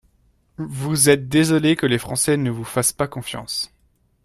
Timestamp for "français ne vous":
1.99-2.63